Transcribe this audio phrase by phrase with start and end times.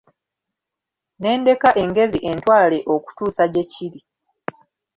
[1.21, 4.01] Ne ndeka engezi entwale okuntuusa gye kiri.